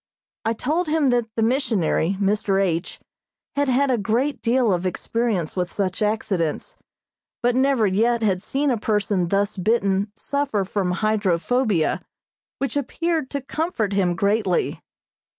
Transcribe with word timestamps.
I 0.45 0.53
told 0.53 0.87
him 0.87 1.11
that 1.11 1.27
the 1.35 1.43
missionary, 1.43 2.17
Mr. 2.19 2.59
H., 2.59 2.99
had 3.55 3.69
had 3.69 3.91
a 3.91 3.99
great 3.99 4.41
deal 4.41 4.73
of 4.73 4.87
experience 4.87 5.55
with 5.55 5.71
such 5.71 6.01
accidents, 6.01 6.75
but 7.43 7.55
never 7.55 7.85
yet 7.85 8.23
had 8.23 8.41
seen 8.41 8.71
a 8.71 8.79
person 8.79 9.27
thus 9.27 9.57
bitten 9.57 10.11
suffer 10.15 10.65
from 10.65 10.89
hydrophobia, 11.05 12.01
which 12.57 12.75
appeared 12.75 13.29
to 13.29 13.41
comfort 13.41 13.93
him 13.93 14.15
greatly. 14.15 14.81